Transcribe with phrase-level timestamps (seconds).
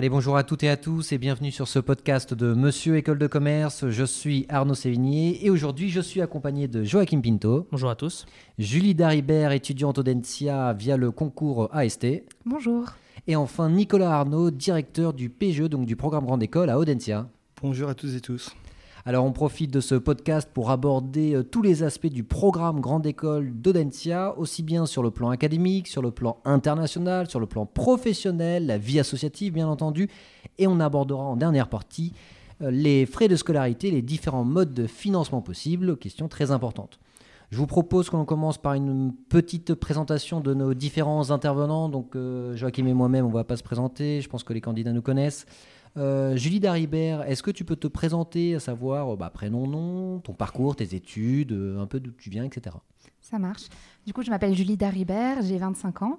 [0.00, 3.18] Allez, bonjour à toutes et à tous et bienvenue sur ce podcast de Monsieur École
[3.18, 3.90] de Commerce.
[3.90, 7.68] Je suis Arnaud Sévigné et aujourd'hui je suis accompagné de Joachim Pinto.
[7.70, 8.24] Bonjour à tous.
[8.58, 12.06] Julie Daribert, étudiante au Densia via le concours AST.
[12.46, 12.86] Bonjour.
[13.26, 17.28] Et enfin Nicolas Arnaud, directeur du PGE, donc du programme Grande École à Audencia.
[17.60, 18.56] Bonjour à tous et tous.
[19.10, 23.04] Alors on profite de ce podcast pour aborder euh, tous les aspects du programme Grande
[23.06, 27.66] École d'Audencia, aussi bien sur le plan académique, sur le plan international, sur le plan
[27.66, 30.08] professionnel, la vie associative bien entendu,
[30.58, 32.12] et on abordera en dernière partie
[32.62, 37.00] euh, les frais de scolarité, les différents modes de financement possibles, question très importante.
[37.50, 41.88] Je vous propose qu'on commence par une petite présentation de nos différents intervenants.
[41.88, 44.60] Donc euh, Joachim et moi-même, on ne va pas se présenter, je pense que les
[44.60, 45.46] candidats nous connaissent.
[45.96, 50.32] Euh, Julie Daribert, est-ce que tu peux te présenter, à savoir bah, prénom, nom, ton
[50.32, 52.76] parcours, tes études, euh, un peu d'où tu viens, etc.
[53.20, 53.64] Ça marche.
[54.06, 56.18] Du coup, je m'appelle Julie Daribert, j'ai 25 ans.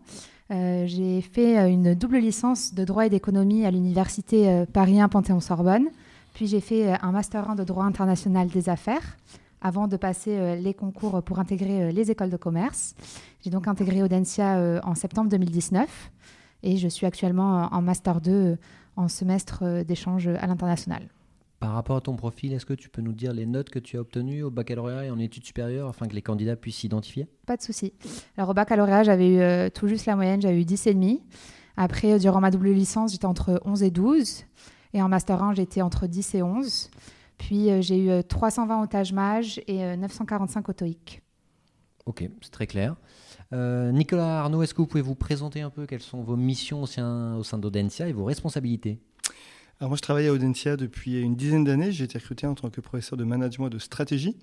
[0.52, 5.88] Euh, j'ai fait une double licence de droit et d'économie à l'université Paris 1 Panthéon-Sorbonne.
[6.34, 9.18] Puis j'ai fait un master 1 de droit international des affaires
[9.62, 12.96] avant de passer les concours pour intégrer les écoles de commerce.
[13.44, 16.12] J'ai donc intégré Audencia en septembre 2019
[16.64, 18.58] et je suis actuellement en master 2
[19.02, 21.10] en semestre euh, d'échange à l'international.
[21.60, 23.98] Par rapport à ton profil, est-ce que tu peux nous dire les notes que tu
[23.98, 27.28] as obtenues au baccalauréat et en études supérieures afin que les candidats puissent s'identifier?
[27.46, 27.94] Pas de souci.
[28.36, 31.20] Alors au baccalauréat, j'avais eu euh, tout juste la moyenne, j'avais eu 10,5.
[31.78, 34.46] Après, durant ma double licence, j'étais entre 11 et 12.
[34.94, 36.90] Et en master 1, j'étais entre 10 et 11.
[37.38, 39.14] Puis euh, j'ai eu 320 au Taj
[39.68, 41.22] et 945 au TOEIC.
[42.08, 42.96] Ok, c'est très clair.
[43.54, 46.84] Euh, Nicolas Arnaud, est-ce que vous pouvez vous présenter un peu quelles sont vos missions
[46.84, 47.44] au sein, au
[48.08, 49.00] et vos responsabilités?
[49.82, 51.92] Alors moi, je travaille à Audencia depuis une dizaine d'années.
[51.92, 54.38] J'ai été recruté en tant que professeur de management et de stratégie.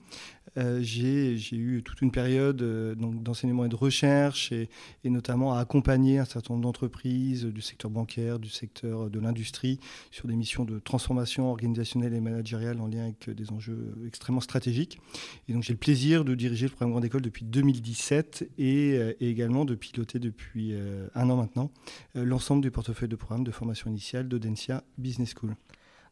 [0.56, 4.68] Euh, j'ai eu toute une période euh, d'enseignement et de recherche, et,
[5.04, 9.78] notamment à accompagner un certain nombre d'entreprises du secteur bancaire, du secteur de l'industrie,
[10.10, 14.98] sur des missions de transformation organisationnelle et managériale en lien avec des enjeux extrêmement stratégiques.
[15.46, 19.12] Et donc j'ai le plaisir de diriger le programme Grande École depuis 2017 et, euh,
[19.20, 20.74] et également de piloter depuis
[21.14, 21.70] un an maintenant
[22.14, 25.27] l'ensemble du portefeuille de programmes de formation initiale d'Audencia Business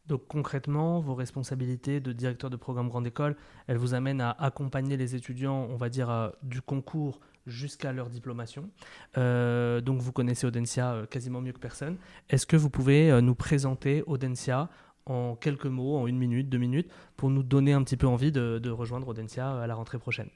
[0.08, 4.96] donc concrètement, vos responsabilités de directeur de programme Grande École, elles vous amènent à accompagner
[4.96, 8.70] les étudiants, on va dire, euh, du concours jusqu'à leur diplomation.
[9.18, 11.96] Euh, donc vous connaissez Audencia euh, quasiment mieux que personne.
[12.28, 14.68] Est-ce que vous pouvez nous présenter Audencia
[15.06, 18.32] en quelques mots, en une minute, deux minutes, pour nous donner un petit peu envie
[18.32, 20.28] de, de rejoindre Audencia à la rentrée prochaine?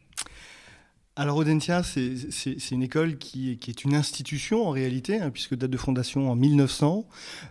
[1.21, 5.77] Alors Audencia, c'est une école qui, est une institution en réalité, hein, puisque date de
[5.77, 7.07] fondation en 1900.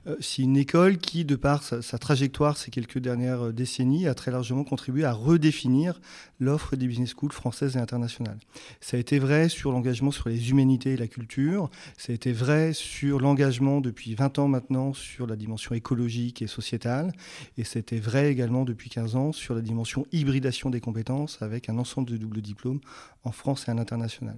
[0.07, 4.15] Euh, c'est une école qui, de par sa, trajectoire ces quelques dernières euh, décennies, a
[4.15, 6.01] très largement contribué à redéfinir
[6.39, 8.39] l'offre des business schools françaises et internationales.
[8.81, 12.31] Ça a été vrai sur l'engagement sur les humanités et la culture, ça a été
[12.31, 17.11] vrai sur l'engagement depuis 20 ans maintenant sur la dimension écologique et sociétale,
[17.59, 21.77] et c'était vrai également depuis 15 ans sur la dimension hybridation des compétences avec un
[21.77, 22.79] ensemble de doubles diplômes
[23.23, 24.35] en France et à l'international.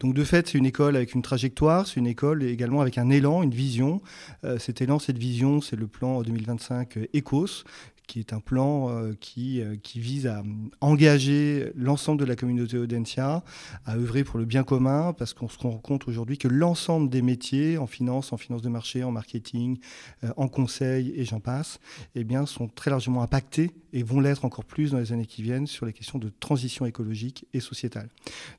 [0.00, 3.10] Donc de fait, c'est une école avec une trajectoire, c'est une école également avec un
[3.10, 4.00] élan, une vision.
[4.44, 7.64] Euh, cet élan, cette vision, c'est le plan 2025 ECOS,
[8.10, 10.42] qui est un plan euh, qui, euh, qui vise à
[10.80, 13.44] engager l'ensemble de la communauté Audencia,
[13.86, 17.22] à œuvrer pour le bien commun, parce qu'on se rend compte aujourd'hui que l'ensemble des
[17.22, 19.78] métiers, en finance, en finance de marché, en marketing,
[20.24, 21.78] euh, en conseil et j'en passe,
[22.16, 25.42] eh bien, sont très largement impactés et vont l'être encore plus dans les années qui
[25.42, 28.08] viennent sur les questions de transition écologique et sociétale.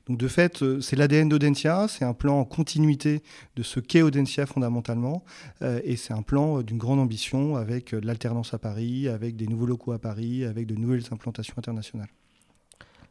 [0.06, 3.22] Donc de fait, c'est l'ADN d'Audencia, c'est un plan en continuité
[3.56, 5.24] de ce qu'est Audencia fondamentalement,
[5.62, 9.66] et c'est un plan d'une grande ambition avec l'alternance à Paris, avec des des nouveaux
[9.66, 12.08] locaux à Paris avec de nouvelles implantations internationales.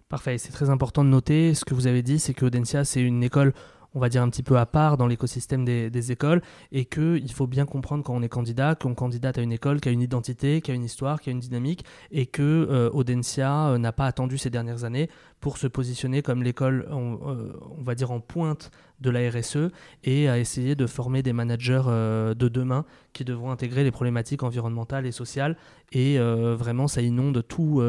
[0.09, 1.53] Parfait, c'est très important de noter.
[1.53, 3.53] Ce que vous avez dit, c'est que Audencia, c'est une école
[3.93, 6.41] on va dire un petit peu à part dans l'écosystème des, écoles
[6.71, 9.89] et qu'il faut bien comprendre quand on est candidat qu'on candidate à une école qui
[9.89, 13.77] a une identité, qui a une histoire, qui a une dynamique et que euh, euh,
[13.77, 15.09] n'a pas attendu ces dernières années
[15.39, 18.71] pour se positionner comme l'école, on, euh, on, va dire en pointe
[19.01, 19.71] de la RSE
[20.03, 25.05] et à essayer de former des managers de demain qui devront intégrer les problématiques environnementales
[25.05, 25.57] et sociales
[25.91, 27.81] et vraiment ça inonde tous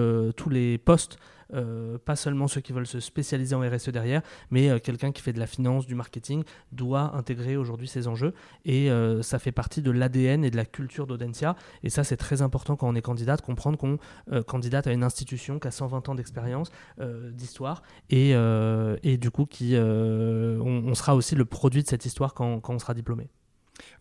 [0.50, 1.18] les postes
[1.54, 5.20] euh, pas seulement ceux qui veulent se spécialiser en RSE derrière, mais euh, quelqu'un qui
[5.20, 8.32] fait de la finance, du marketing, doit intégrer aujourd'hui ces enjeux.
[8.64, 11.56] Et euh, ça fait partie de l'ADN et de la culture d'Audencia.
[11.82, 13.98] Et ça, c'est très important quand on est candidat, de comprendre qu'on
[14.46, 16.70] candidate à une institution qui a 120 ans d'expérience,
[17.32, 18.30] d'histoire, et,
[19.02, 22.78] et, du coup, qui, on, sera aussi le produit de cette histoire quand, quand on
[22.78, 23.28] sera diplômé.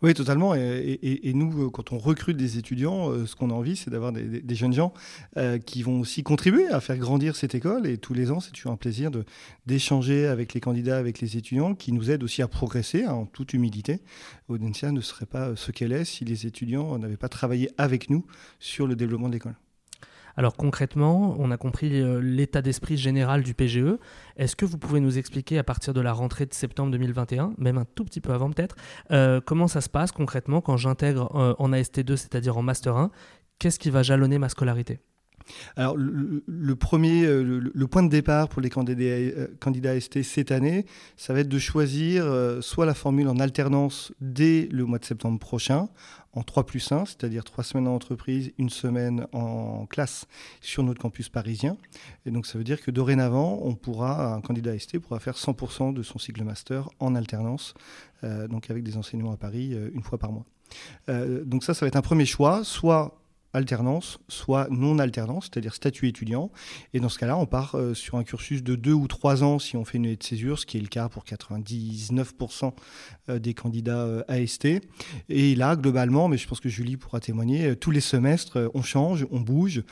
[0.02, 0.54] Oui, totalement.
[0.54, 4.72] Et, nous, quand on recrute des étudiants, ce qu'on a envie, c'est d'avoir des, jeunes
[4.72, 4.92] gens
[5.64, 7.86] qui vont aussi contribuer à faire grandir cette école.
[7.86, 9.10] Et tous les ans, c'est toujours un plaisir
[9.66, 13.26] d'échanger avec les candidats, avec les étudiants, qui nous aident aussi à progresser hein, en
[13.26, 14.00] toute humilité.
[14.48, 18.26] Audencia ne serait pas ce qu'elle est si les étudiants n'avaient pas travaillé avec nous
[18.60, 19.56] sur le développement de l'école.
[20.36, 23.98] Alors concrètement, on a compris euh, l'état d'esprit général du PGE.
[24.36, 27.78] Est-ce que vous pouvez nous expliquer à partir de la rentrée de septembre 2021, même
[27.78, 28.76] un tout petit peu avant peut-être,
[29.10, 33.10] euh, comment ça se passe concrètement quand j'intègre euh, en AST2, c'est-à-dire en Master 1
[33.58, 34.98] Qu'est-ce qui va jalonner ma scolarité?
[35.76, 40.86] Alors, le, premier, le, point de départ pour les candidats, candidats ST cette année,
[41.16, 42.24] ça va être de choisir
[42.60, 45.88] soit la formule en alternance dès le mois de septembre prochain,
[46.34, 50.26] en 3 plus 1, c'est-à-dire 3 semaines en entreprise, une semaine en classe
[50.60, 51.76] sur notre campus parisien.
[52.24, 55.92] Et donc ça veut dire que dorénavant, on pourra, un candidat ST pourra faire 100%
[55.92, 57.74] de son cycle master en alternance,
[58.24, 60.46] euh, donc avec des enseignements à Paris euh, une fois par mois.
[61.08, 63.21] Euh, donc ça, ça va être un premier choix, soit
[63.52, 66.50] alternance, soit non-alternance, c'est-à-dire statut étudiant.
[66.94, 69.58] Et dans ce cas-là, on part euh, sur un cursus de deux ou trois ans
[69.58, 72.72] si on fait une année de césure, ce qui est le cas pour 99%
[73.28, 74.66] euh, des candidats euh, AST.
[75.28, 79.26] Et là, globalement, mais je pense que Julie pourra témoigner, tous les semestres, on change,
[79.30, 79.82] on bouge,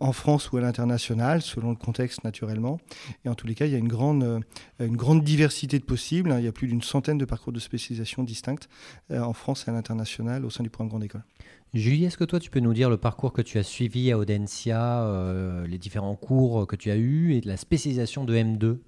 [0.00, 2.78] en France ou à l'international, selon le contexte naturellement.
[3.24, 4.42] Et en tous les cas, il y a une grande,
[4.78, 6.30] une grande diversité de possibles.
[6.32, 6.38] Hein.
[6.38, 8.68] Il y a plus d'une centaine de parcours de spécialisation distincts
[9.10, 11.24] en France et à l'international au sein du programme Grande École.
[11.72, 14.18] Julie, est-ce que toi tu peux nous dire le parcours que tu as suivi à
[14.18, 18.78] Audencia, euh, les différents cours que tu as eus et la spécialisation de M2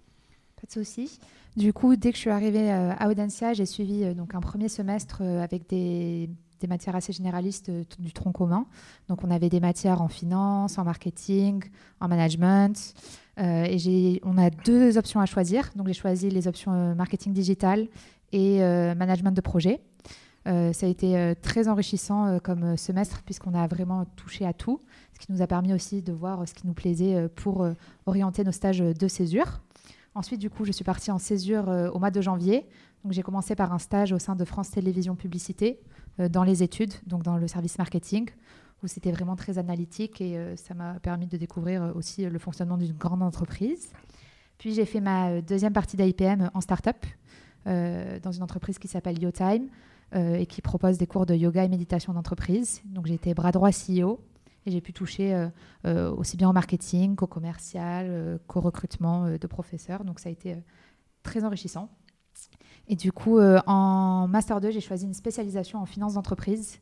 [0.56, 1.20] Pas de souci.
[1.56, 4.40] Du coup, dès que je suis arrivée euh, à Audencia, j'ai suivi euh, donc un
[4.40, 6.28] premier semestre avec des,
[6.68, 8.66] matières assez généralistes du tronc commun.
[9.08, 11.64] Donc on avait des matières en finance, en marketing,
[12.00, 12.94] en management.
[13.36, 15.70] et on a deux options à choisir.
[15.74, 17.88] Donc j'ai choisi les options marketing digital
[18.30, 18.60] et
[18.94, 19.80] management de projet.
[20.48, 24.52] Euh, ça a été euh, très enrichissant euh, comme semestre puisqu'on a vraiment touché à
[24.52, 24.80] tout,
[25.14, 27.66] ce qui nous a permis aussi de voir ce qui nous plaisait pour
[28.06, 29.60] orienter nos stages de césure.
[30.14, 32.66] Ensuite, du coup, je suis partie en césure au mois de janvier.
[33.04, 35.80] Donc, j'ai commencé par un stage au sein de France Télévisions Publicité
[36.18, 38.28] dans les études, donc dans le service marketing,
[38.82, 42.92] où c'était vraiment très analytique et ça m'a permis de découvrir aussi le fonctionnement d'une
[42.92, 43.90] grande entreprise.
[44.58, 47.06] Puis, j'ai fait ma deuxième partie d'IPM en start-up
[47.66, 49.68] dans une entreprise qui s'appelle YoTime
[50.14, 52.82] et qui propose des cours de yoga et méditation d'entreprise.
[52.84, 54.20] Donc j'ai été bras droit CEO
[54.66, 55.48] et j'ai pu toucher euh,
[55.86, 60.04] euh, aussi bien au marketing qu'au commercial, qu'au recrutement de professeurs.
[60.04, 60.56] Donc ça a été
[61.22, 61.88] très enrichissant.
[62.88, 66.80] Et du coup, en Master 2, j'ai choisi une spécialisation en finance d'entreprise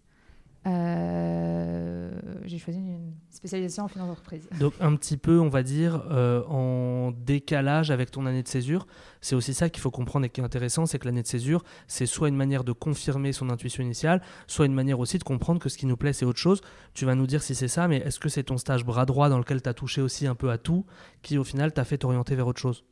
[0.67, 2.11] euh,
[2.45, 4.49] j'ai choisi une spécialisation en finance d'entreprise.
[4.59, 8.87] Donc un petit peu, on va dire, euh, en décalage avec ton année de césure.
[9.23, 11.63] C'est aussi ça qu'il faut comprendre et qui est intéressant, c'est que l'année de césure,
[11.87, 15.61] c'est soit une manière de confirmer son intuition initiale, soit une manière aussi de comprendre
[15.61, 16.61] que ce qui nous plaît, c'est autre chose.
[16.93, 19.29] Tu vas nous dire si c'est ça, mais est-ce que c'est ton stage bras droit
[19.31, 20.85] dans lequel tu as touché aussi un peu à tout,
[21.23, 22.85] qui au final t'a fait t'orienter vers autre chose?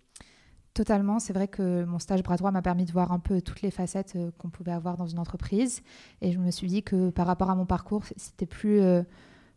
[0.78, 1.18] Totalement.
[1.18, 3.72] C'est vrai que mon stage bras droit m'a permis de voir un peu toutes les
[3.72, 5.82] facettes euh, qu'on pouvait avoir dans une entreprise.
[6.20, 9.02] Et je me suis dit que par rapport à mon parcours, c'était plus, euh,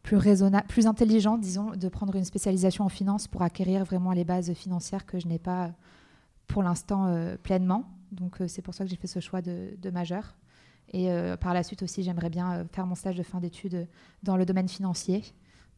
[0.01, 4.23] plus raisonnable, plus intelligent, disons, de prendre une spécialisation en finance pour acquérir vraiment les
[4.23, 5.69] bases financières que je n'ai pas
[6.47, 7.85] pour l'instant euh, pleinement.
[8.11, 10.35] Donc c'est pour ça que j'ai fait ce choix de, de majeur.
[10.91, 11.09] Et
[11.39, 13.87] par la suite aussi, j'aimerais bien faire mon stage de fin d'études
[14.23, 15.23] dans le domaine financier.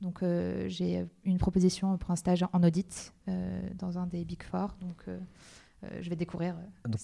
[0.04, 4.44] Donc euh, j'ai une proposition pour un stage en audit euh, dans un des Big
[4.44, 4.76] Four.
[4.82, 5.18] Donc euh,
[6.02, 6.56] je vais découvrir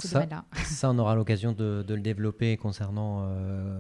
[0.01, 0.43] ce domaine-là.
[0.65, 3.29] Ça, on aura l'occasion de, le développer concernant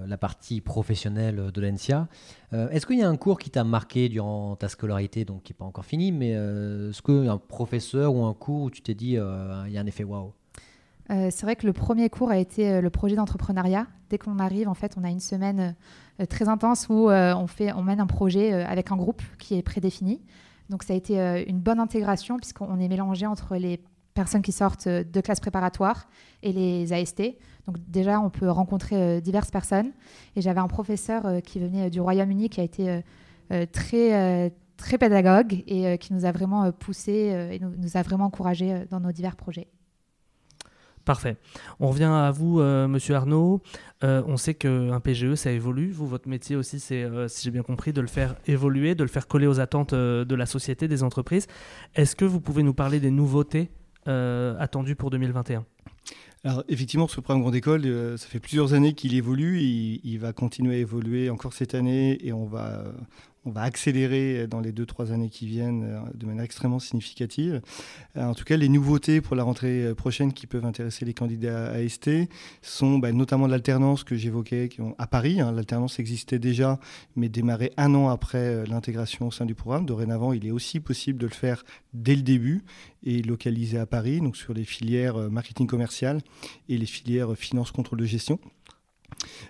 [0.05, 2.09] la partie professionnelle de l'ENSIA.
[2.51, 5.57] est-ce qu'il y a un cours qui t'a marqué durant ta scolarité, donc qui n'est
[5.57, 8.81] pas encore fini, mais est-ce qu'il y a un professeur ou un cours où tu
[8.81, 10.33] t'es dit, il y a un effet waouh?
[11.09, 13.87] C'est vrai que le premier cours a été le projet d'entrepreneuriat.
[14.09, 15.75] Dès qu'on arrive, en fait, on a une semaine
[16.19, 19.21] euh, très intense où euh, on, fait, on mène un projet euh, avec un groupe
[19.37, 20.21] qui est prédéfini.
[20.69, 23.81] Donc ça a été une bonne intégration puisqu'on est mélangé entre les
[24.13, 26.07] personnes qui sortent de classes préparatoires
[26.43, 27.23] et les AST.
[27.65, 29.91] Donc déjà, on peut rencontrer diverses personnes.
[30.35, 33.01] Et j'avais un professeur qui venait du Royaume-Uni qui a été
[33.71, 37.11] très, très pédagogue et qui nous a vraiment poussé
[37.51, 39.69] et nous, nous a vraiment encouragé dans nos divers projets.
[41.09, 41.37] Parfait.
[41.79, 43.63] On revient à vous, euh, monsieur Arnaud.
[44.03, 45.89] Euh, on sait qu'un PGE, ça évolue.
[45.89, 49.01] Vous, votre métier aussi, c'est, euh, si j'ai bien compris, de le faire évoluer, de
[49.01, 51.47] le faire coller aux attentes de la société, des entreprises.
[51.95, 53.71] Est-ce que vous pouvez nous parler des nouveautés
[54.05, 55.65] attendues pour 2021
[56.45, 59.59] alors effectivement, ce programme Grande École, ça fait plusieurs années qu'il évolue.
[59.59, 62.81] Il, il, va continuer à évoluer encore cette année et on va,
[63.49, 67.61] on va accélérer dans les deux, trois années qui viennent de manière extrêmement significative.
[68.15, 71.87] en tout cas, les nouveautés pour la rentrée prochaine qui peuvent intéresser les candidats à
[71.87, 72.09] ST
[72.61, 75.41] sont bah, notamment l'alternance que j'évoquais à Paris.
[75.41, 75.51] Hein.
[75.51, 76.79] L'alternance existait déjà,
[77.15, 79.85] mais démarrait un an après l'intégration au sein du programme.
[79.85, 81.63] Dorénavant, il est aussi possible de le faire
[81.93, 82.63] dès le début
[83.03, 86.21] et localisé à Paris, donc sur les filières marketing commercial
[86.67, 88.39] et les filières finance contrôle de gestion.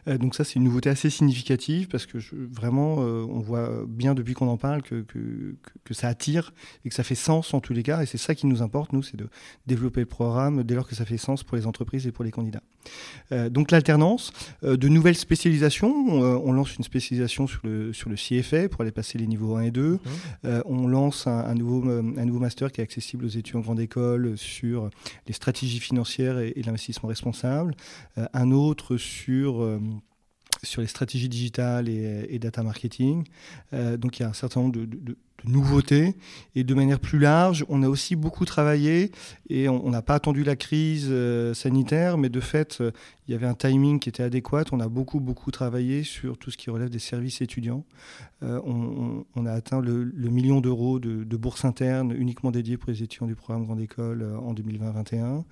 [0.08, 4.14] Euh, donc ça, c'est une nouveauté assez significative parce que vraiment, euh, on voit bien
[4.14, 6.54] depuis qu'on en parle que, que, que, ça attire
[6.86, 8.02] et que ça fait sens en tous les cas.
[8.02, 9.28] Et c'est ça qui nous importe, nous, c'est de
[9.68, 12.32] développer le programme dès lors que ça fait sens pour les entreprises et pour les
[12.32, 12.64] candidats.
[13.32, 14.32] Euh, donc l'alternance,
[14.64, 15.90] de nouvelles spécialisations.
[15.90, 19.64] on lance une spécialisation sur le, sur le CFA pour aller passer les niveaux 1
[19.64, 19.92] et 2.
[19.92, 20.48] Mmh.
[20.66, 24.38] on lance un, nouveau, un nouveau master qui est accessible aux étudiants en grande école
[24.38, 24.90] sur
[25.28, 27.76] les stratégies financières et, et l'investissement responsable.
[28.34, 29.80] un autre sur euh,
[30.64, 33.26] sur les stratégies digitales et, data marketing.
[33.74, 36.16] Euh, donc il y a un certain nombre de, nouveautés.
[36.56, 39.12] Et de manière plus large, on a aussi beaucoup travaillé,
[39.50, 42.82] et on n'a pas attendu la crise euh, sanitaire, mais de fait,
[43.30, 44.64] il y avait un timing qui était adéquat.
[44.72, 47.86] On a beaucoup, beaucoup travaillé sur tout ce qui relève des services étudiants.
[48.42, 53.28] Euh, on, a atteint le, million d'euros de, bourses internes uniquement dédiées pour les étudiants
[53.28, 55.44] du programme Grande École euh, en 2020-2021.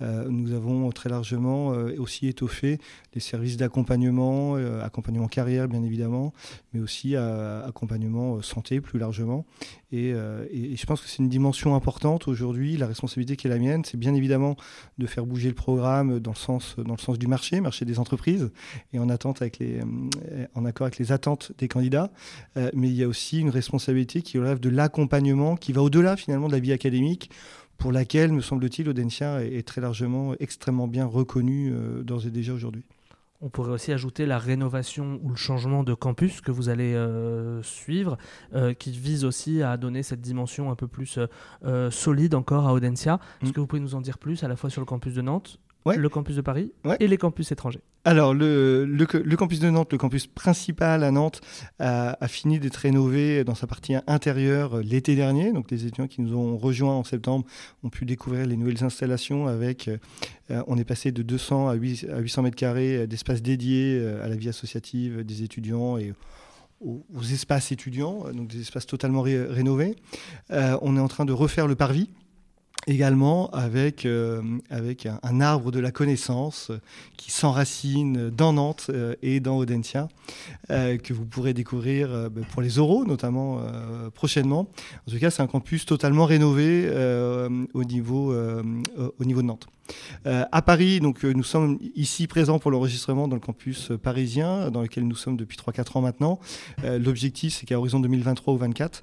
[0.00, 2.78] Euh, nous avons très largement aussi étoffé
[3.14, 6.32] les services d'accompagnement, accompagnement carrière bien évidemment,
[6.72, 9.33] mais aussi accompagnement santé plus largement.
[9.92, 12.76] Et, et je pense que c'est une dimension importante aujourd'hui.
[12.76, 14.56] La responsabilité qui est la mienne, c'est bien évidemment
[14.98, 16.76] de faire bouger le programme dans le sens,
[17.18, 18.50] du marché, marché des entreprises,
[18.92, 22.10] et en, euh, accord avec les attentes des candidats.
[22.56, 26.16] Euh, mais il y a aussi une responsabilité qui relève de l'accompagnement, qui va au-delà
[26.16, 27.30] finalement de la vie académique,
[27.76, 32.52] pour laquelle, me semble-t-il, Audencia est, très largement, extrêmement bien reconnu euh, d'ores et déjà
[32.52, 32.84] aujourd'hui.
[33.40, 36.98] On pourrait aussi ajouter la rénovation ou le changement de campus que vous allez
[37.62, 38.16] suivre,
[38.78, 41.18] qui vise aussi à donner cette dimension un peu plus
[41.90, 43.20] solide encore à Audencia.
[43.42, 43.52] Est-ce mm.
[43.52, 45.58] que vous pouvez nous en dire plus à la fois sur le campus de Nantes,
[45.84, 47.82] le campus de Paris et les campus étrangers?
[48.06, 51.40] Alors, le, campus de Nantes, le campus principal à Nantes,
[51.78, 55.52] a, fini d'être rénové dans sa partie intérieure euh, l'été dernier.
[55.52, 57.46] Donc, les étudiants qui nous ont rejoints en septembre
[57.82, 59.88] ont pu découvrir les nouvelles installations avec.
[59.88, 59.96] Euh,
[60.50, 64.50] euh, on est passé de 200 à, 800 mètres carrés d'espace dédiés à la vie
[64.50, 66.12] associative des étudiants et
[66.82, 69.96] aux, espaces étudiants, donc des espaces totalement rénovés.
[70.50, 72.10] on est en train de refaire le parvis
[72.86, 76.70] également avec, euh, avec un, arbre de la connaissance
[77.16, 80.08] qui s'enracine dans Nantes euh, et dans Audencia,
[80.70, 83.60] euh, que vous pourrez découvrir bah, pour les oraux notamment
[84.14, 84.68] prochainement.
[85.06, 86.88] En tout cas, c'est un campus totalement rénové
[87.74, 89.66] au, niveau, au niveau de Nantes.
[90.24, 95.06] À Paris, donc, nous sommes ici présents pour l'enregistrement dans le campus parisien, dans lequel
[95.06, 96.40] nous sommes depuis 3-4 ans maintenant.
[96.82, 99.02] L'objectif, c'est qu'à horizon 2023 ou 2024,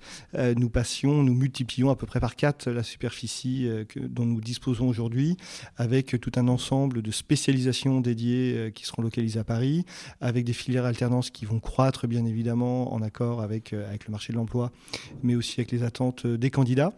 [0.57, 5.37] nous passions, nous multiplions à peu près par 4 la superficie dont nous disposons aujourd'hui,
[5.77, 9.85] avec tout un ensemble de spécialisations dédiées qui seront localisées à Paris,
[10.19, 14.33] avec des filières alternances qui vont croître, bien évidemment, en accord avec, avec le marché
[14.33, 14.71] de l'emploi,
[15.23, 16.93] mais aussi avec les attentes des candidats.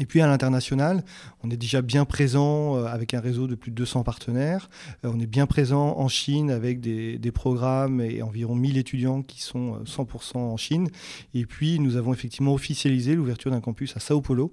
[0.00, 1.04] Et puis à l'international,
[1.44, 4.70] on est déjà bien présent euh, avec un réseau de plus de 200 partenaires.
[5.04, 9.42] Euh, on est bien présent en Chine avec des, programmes et environ 1000 étudiants qui
[9.42, 10.88] sont 100% euh, en Chine.
[11.34, 14.50] Et puis nous avons effectivement officialisé l'ouverture d'un campus à Sao Paulo.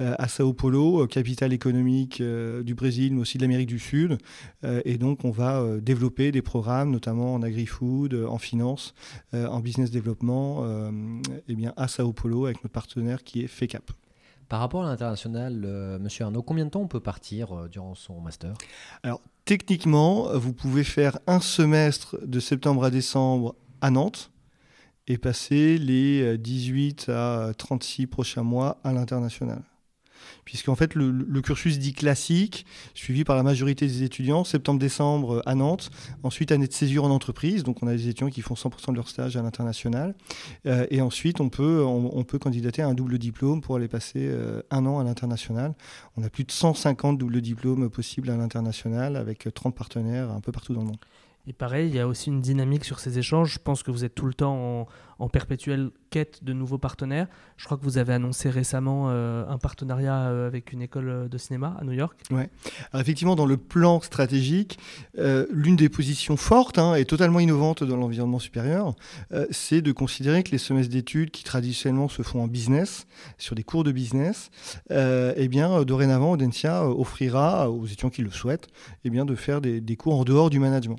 [0.00, 4.18] à Sao Paulo, capitale économique du Brésil, mais aussi de l'Amérique du Sud.
[4.84, 8.94] et donc on va développer des programmes, notamment en agri-food, en finance,
[9.32, 10.64] en business développement,
[11.48, 13.92] et bien à Sao Paulo avec notre partenaire qui est FECAP.
[14.52, 17.94] Par rapport à l'international, euh, monsieur Arnaud, combien de temps on peut partir euh, durant
[17.94, 18.52] son master?
[19.02, 24.30] Alors, techniquement, vous pouvez faire un semestre de septembre à décembre à Nantes
[25.06, 29.62] et passer les 18 euh, à 36 prochains mois à l'international
[30.44, 35.90] puisqu'en fait le, cursus dit classique, suivi par la majorité des étudiants, septembre-décembre à Nantes,
[36.22, 38.96] ensuite année de césure en entreprise, donc on a des étudiants qui font 100% de
[38.96, 40.14] leur stage à l'international,
[40.66, 44.20] euh, et ensuite on peut, on, peut candidater à un double diplôme pour aller passer
[44.22, 45.74] euh, un an à l'international.
[46.16, 50.52] On a plus de 150 doubles diplômes possibles à l'international avec 30 partenaires un peu
[50.52, 50.98] partout dans le monde.
[51.48, 53.54] Et pareil, il y a aussi une dynamique sur ces échanges.
[53.54, 54.86] Je pense que vous êtes tout le temps
[55.18, 57.26] en, perpétuelle quête de nouveaux partenaires.
[57.56, 61.38] Je crois que vous avez annoncé récemment euh, un partenariat euh, avec une école de
[61.38, 62.20] cinéma à New York.
[62.30, 62.42] Oui.
[62.94, 64.78] effectivement, dans le plan stratégique,
[65.18, 68.94] euh, l'une des positions fortes hein, et totalement innovantes dans l'environnement supérieur,
[69.50, 73.06] c'est de considérer que les semestres d'études qui traditionnellement se font en business,
[73.38, 74.50] sur des cours de business,
[74.90, 78.68] eh bien, dorénavant, Audencia offrira aux étudiants qui le souhaitent
[79.04, 80.98] eh bien, de faire des cours en dehors du management.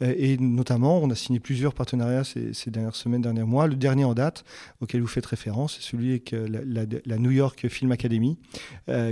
[0.00, 3.66] et notamment, on a signé plusieurs partenariats ces, dernières semaines, derniers mois.
[3.66, 4.44] Le dernier en date,
[4.80, 8.38] auquel vous faites référence, c'est celui avec la, New York Film Academy,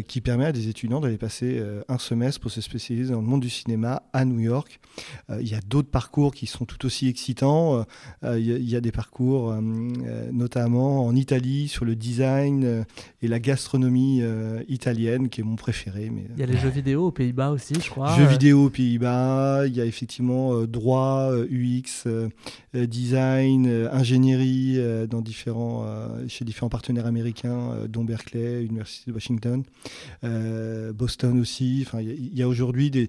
[0.06, 3.40] qui permet à des étudiants d'aller passer un semestre pour se spécialiser dans le monde
[3.40, 4.80] du cinéma à New York.
[5.40, 7.84] il y a d'autres parcours qui sont tout aussi excitants.
[8.22, 9.54] il, y a, des parcours,
[10.32, 12.84] notamment en Italie, sur le design
[13.22, 14.22] et la gastronomie
[14.68, 16.10] italienne, qui est mon préféré.
[16.10, 18.16] Mais, il y a les jeux vidéo aux Pays-Bas aussi, je crois.
[18.16, 22.28] Jeux vidéo aux Pays-Bas, il y a effectivement euh, droit, UX, euh,
[22.74, 24.78] euh, design, ingénierie
[26.28, 29.62] chez différents partenaires américains, dont Berkeley, Université de Washington,
[30.94, 31.84] Boston aussi.
[31.86, 33.08] Enfin, il y a, aujourd'hui des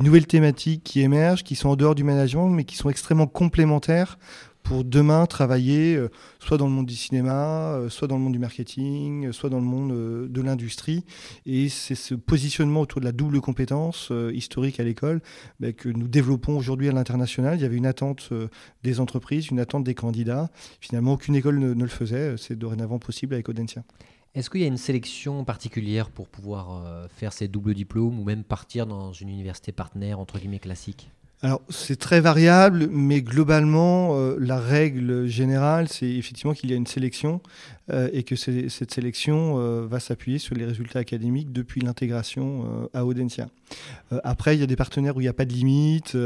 [0.00, 4.18] nouvelles thématiques qui émergent, qui sont en dehors du management, mais qui sont extrêmement complémentaires
[4.62, 8.32] pour demain travailler euh, soit dans le monde du cinéma, euh, soit dans le monde
[8.32, 11.04] du marketing, euh, soit dans le monde de l'industrie.
[11.46, 15.20] Et c'est ce positionnement autour de la double compétence historique à l'école
[15.58, 17.58] bah, que nous développons aujourd'hui à l'international.
[17.58, 18.30] Il y avait une attente
[18.82, 20.50] des entreprises, une attente des candidats.
[20.80, 22.36] Finalement, aucune école ne, le faisait.
[22.36, 23.82] C'est dorénavant possible avec Audencia.
[24.34, 28.44] Est-ce qu'il y a une sélection particulière pour pouvoir faire ces doubles diplômes ou même
[28.44, 31.10] partir dans une université partenaire, entre guillemets, classique?
[31.42, 36.76] Alors c'est très variable, mais globalement, euh, la règle générale, c'est effectivement qu'il y a
[36.76, 37.40] une sélection
[37.90, 43.06] euh, et que cette sélection euh, va s'appuyer sur les résultats académiques depuis l'intégration à
[43.06, 43.48] Audencia.
[44.22, 46.16] après, il y a des partenaires où il n'y a pas de limite,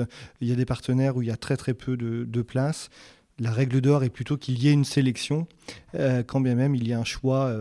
[0.40, 2.90] il y a des partenaires où il y a très très peu de, de place.
[3.38, 5.46] La règle d'or est plutôt qu'il y ait une sélection,
[6.26, 7.54] quand bien même il y a un choix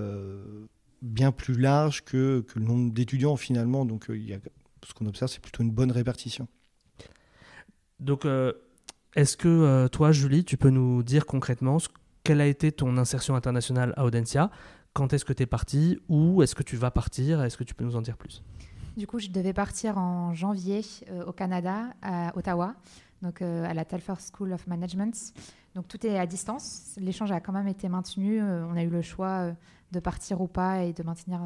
[1.01, 3.85] bien plus large que, le nombre d'étudiants finalement.
[3.85, 6.47] Donc ce qu'on observe, c'est plutôt une bonne répartition.
[8.03, 8.51] Donc, euh,
[9.15, 11.77] est-ce que euh, toi, Julie, tu peux nous dire concrètement
[12.23, 14.51] quelle a été ton insertion internationale à Audencia?
[14.93, 15.99] Quand est-ce que tu es partie?
[16.09, 17.41] Où est-ce que tu vas partir?
[17.41, 18.43] Est-ce que tu peux nous en dire plus?
[18.97, 22.75] Du coup, je devais partir en janvier euh, au Canada, à Ottawa,
[23.21, 25.33] donc à la Telfer School of Management.
[25.73, 26.95] Donc tout est à distance.
[26.97, 28.41] L'échange a quand même été maintenu.
[28.43, 29.53] on a eu le choix
[29.91, 31.39] de partir ou pas et de maintenir,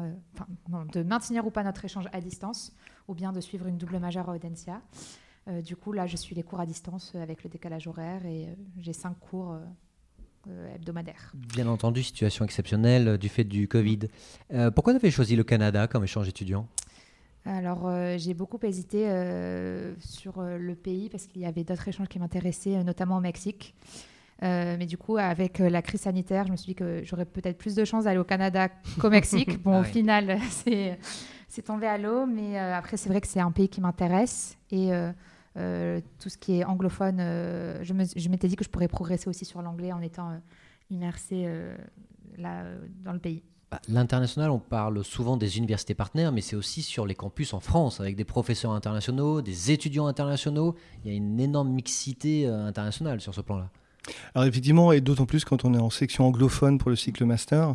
[0.92, 2.74] de maintenir ou pas notre échange à distance,
[3.06, 4.82] ou bien de suivre une double majeure à Audencia.
[5.48, 8.24] Euh, du coup, là, je suis les cours à distance euh, avec le décalage horaire
[8.26, 9.56] et euh, j'ai cinq cours
[10.74, 11.32] hebdomadaires.
[11.34, 13.98] Bien entendu, situation exceptionnelle du fait du Covid.
[14.74, 16.66] pourquoi tu avais choisi le Canada comme échange étudiant?
[17.44, 19.10] Alors, j'ai beaucoup hésité
[19.98, 23.74] sur le pays parce qu'il y avait d'autres échanges qui m'intéressaient, notamment au Mexique.
[24.40, 27.74] mais du coup, avec la crise sanitaire, je me suis dit que j'aurais peut-être plus
[27.74, 29.62] de chances d'aller au Canada qu'au Mexique.
[29.62, 30.38] Bon, ah au final,
[31.48, 34.56] c'est tombé à l'eau, mais après, c'est vrai que c'est un pays qui m'intéresse.
[34.70, 34.92] Et
[36.18, 39.62] tout ce qui est anglophone, euh, je m'étais dit que je pourrais progresser aussi sur
[39.62, 40.38] l'anglais en étant euh,
[40.90, 41.46] immersée
[42.36, 42.64] là,
[43.04, 43.42] dans le pays.
[43.70, 47.60] Bah, l'international, on parle souvent des universités partenaires, mais c'est aussi sur les campus en
[47.60, 50.74] France, avec des professeurs internationaux, des étudiants internationaux.
[51.04, 53.70] Il y a une énorme mixité internationale sur ce plan-là.
[54.34, 57.74] Alors effectivement, et d'autant plus quand on est en section anglophone pour le cycle master,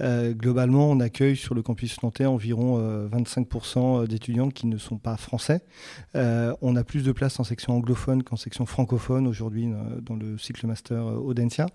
[0.00, 4.98] euh, globalement, on accueille sur le campus nantais environ 25% euh, d'étudiants qui ne sont
[4.98, 5.62] pas français.
[6.16, 9.68] Euh, on a plus de place en section anglophone qu'en section francophone aujourd'hui
[10.02, 11.66] dans le cycle master Audencia.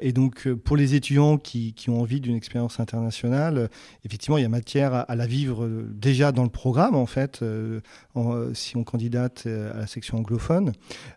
[0.00, 3.68] et donc, pour les étudiants qui, ont envie d'une expérience internationale,
[4.04, 7.44] effectivement, il y a matière à, la vivre déjà dans le programme, en fait,
[8.54, 10.72] si on candidate à la section anglophone.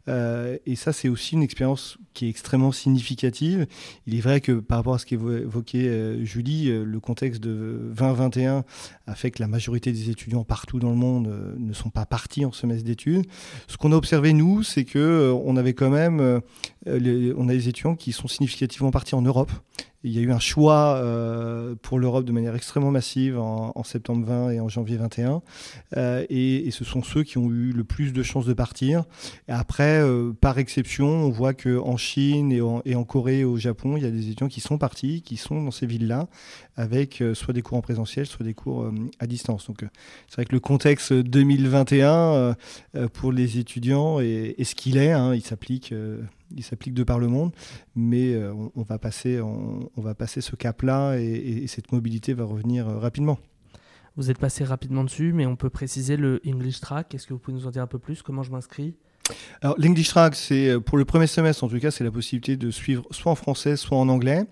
[0.08, 3.68] et ça, c'est aussi une expérience qui est extrêmement significative.
[4.08, 7.92] Il est vrai que par rapport à ce qu'évoquait euh, Julie, euh, le contexte de
[7.96, 8.64] 2021
[9.06, 12.08] a fait que la majorité des étudiants partout dans le monde euh, ne sont pas
[12.08, 13.28] partis en semestre d'études.
[13.68, 16.42] Ce qu'on a observé, nous, c'est que on avait quand même
[16.88, 19.52] on a des étudiants qui sont significativement partis en Europe
[20.08, 24.26] il y a eu un choix euh, pour l'Europe de manière extrêmement massive en, septembre
[24.26, 25.42] 20 et en janvier 21.
[25.98, 29.04] Euh, et, ce sont ceux qui ont eu le plus de chances de partir.
[29.48, 33.58] Après, euh, par exception, on voit qu'en Chine et en, et en, Corée et au
[33.58, 36.28] Japon, il y a des étudiants qui sont partis, qui sont dans ces villes-là,
[36.76, 39.68] avec soit des cours en présentiel, soit des cours à distance.
[39.68, 39.84] Donc
[40.28, 42.56] c'est vrai que le contexte 2021
[43.14, 45.12] pour les étudiants est, ce qu'il est.
[45.12, 45.34] Hein.
[45.34, 45.94] il s'applique
[46.56, 47.52] il s'applique de par le monde,
[47.96, 49.40] mais euh, on, va passer,
[50.42, 53.40] ce cap-là et, cette mobilité va revenir euh, rapidement.
[54.16, 57.14] Vous êtes passé rapidement dessus, mais on peut préciser le English Track.
[57.14, 58.24] Est-ce que vous pouvez nous en dire un peu plus?
[58.24, 58.96] Comment je m'inscris?
[59.62, 62.58] Alors, l'English Track, c'est euh, pour le premier semestre, en tout cas, c'est la possibilité
[62.58, 64.46] de suivre soit en français, soit en anglais.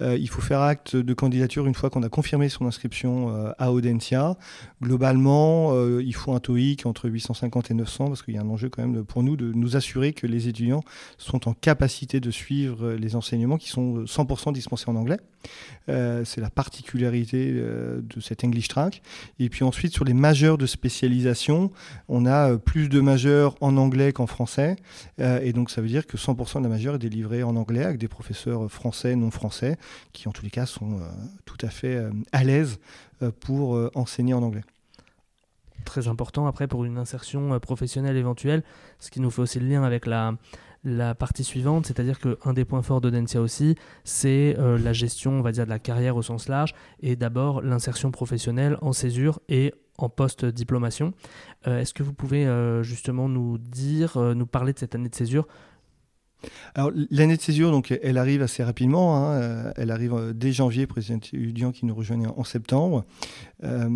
[0.00, 3.52] Euh, il faut faire acte de candidature une fois qu'on a confirmé son inscription euh,
[3.58, 4.36] à Audencia.
[4.82, 8.68] Globalement, il faut un TOEIC entre 850 et 900 parce qu'il y a un enjeu
[8.68, 10.82] quand même pour nous de nous assurer que les étudiants
[11.16, 15.18] sont en capacité de suivre les enseignements qui sont 100% dispensés en anglais.
[15.88, 19.00] c'est la particularité de cet English Track.
[19.38, 21.70] Et puis ensuite, sur les majeurs de spécialisation,
[22.08, 24.76] on a plus de majeurs en anglais qu'en français.
[25.18, 27.98] et donc, ça veut dire que 100% de la majeure est délivrée en anglais avec
[27.98, 29.76] des professeurs français, non français,
[30.12, 31.00] qui en tous les cas sont
[31.44, 32.02] tout à fait
[32.32, 32.78] à l'aise
[33.40, 34.62] pour enseigner en anglais
[35.86, 38.62] très important après pour une insertion professionnelle éventuelle,
[38.98, 40.34] ce qui nous fait aussi le lien avec la,
[41.14, 45.50] partie suivante, c'est-à-dire qu'un des points forts d'Audencia aussi, c'est euh, la gestion, on va
[45.50, 50.08] dire, de la carrière au sens large, et d'abord l'insertion professionnelle en césure et en
[50.08, 51.12] post-diplomation.
[51.66, 55.14] Euh, est-ce que vous pouvez euh, justement nous dire, nous parler de cette année de
[55.14, 55.46] césure?
[56.74, 59.16] Alors l'année de césure, donc, elle arrive assez rapidement.
[59.16, 59.32] Hein.
[59.32, 63.04] Euh, elle arrive euh, dès janvier pour les étudiants qui nous rejoignent en septembre.
[63.64, 63.88] Euh,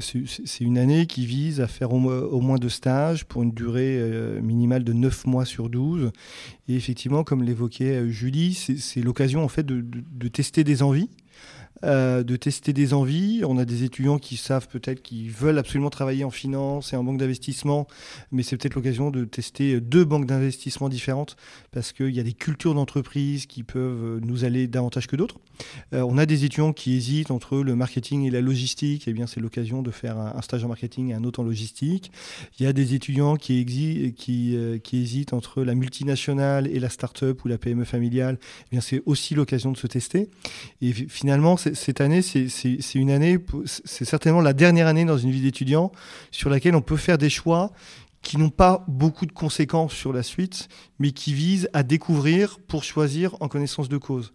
[0.00, 4.00] c'est une année qui vise à faire au, moins deux stages pour une durée
[4.42, 6.10] minimale de 9 mois sur 12.
[6.68, 11.08] Et effectivement, comme l'évoquait Julie, c'est l'occasion en fait de, tester des envies.
[11.84, 13.42] Euh, de tester des envies.
[13.46, 17.04] On a des étudiants qui savent peut-être qu'ils veulent absolument travailler en finance et en
[17.04, 17.86] banque d'investissement,
[18.32, 21.36] mais c'est peut-être l'occasion de tester deux banques d'investissement différentes
[21.70, 25.36] parce qu'il y a des cultures d'entreprise qui peuvent nous aller davantage que d'autres.
[25.94, 29.04] Euh, on a des étudiants qui hésitent entre le marketing et la logistique.
[29.06, 32.10] eh bien, c'est l'occasion de faire un, stage en marketing et un autre en logistique.
[32.58, 33.64] Il y a des étudiants qui,
[34.28, 38.38] euh, qui hésitent entre la multinationale et la start-up ou la PME familiale.
[38.66, 40.28] Eh bien, c'est aussi l'occasion de se tester.
[40.80, 42.48] Et finalement, cette année, c'est
[44.04, 45.92] certainement la dernière année dans une vie d'étudiant
[46.30, 47.72] sur laquelle on peut faire des choix
[48.22, 52.84] qui n'ont pas beaucoup de conséquences sur la suite, mais qui visent à découvrir pour
[52.84, 54.32] choisir en connaissance de cause.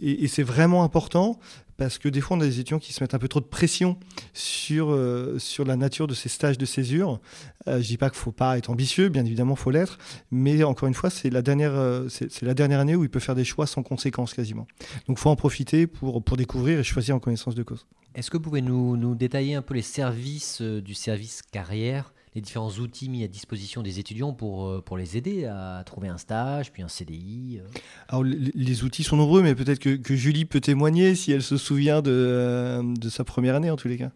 [0.00, 1.38] Et, c'est vraiment important
[1.76, 3.46] parce que des fois, on a des étudiants qui se mettent un peu trop de
[3.46, 3.98] pression
[4.32, 7.20] sur, euh, sur la nature de ces stages de césure.
[7.66, 9.98] Euh, je dis pas qu'il faut pas être ambitieux, bien évidemment, il faut l'être,
[10.30, 13.20] mais encore une fois, c'est la, dernière, euh, c'est la dernière année où il peut
[13.20, 14.66] faire des choix sans conséquences quasiment.
[15.08, 17.86] Donc, il faut en profiter pour, pour découvrir et choisir en connaissance de cause.
[18.14, 22.70] Est-ce que vous pouvez nous détailler un peu les services du service carrière les différents
[22.70, 26.72] outils mis à disposition des étudiants pour, euh, pour les aider à trouver un stage,
[26.72, 27.66] puis un CDI euh.
[28.08, 32.02] Alors, les, outils sont nombreux, mais peut-être que, Julie peut témoigner si elle se souvient
[32.02, 34.10] de, euh, de, sa première année en tous les cas.